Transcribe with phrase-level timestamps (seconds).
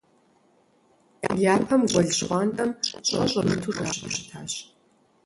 [1.53, 2.71] Япэм гуэл Щхъуантӏэм
[3.05, 4.51] щӏэ щӏэмыту жаӏэу щытащ.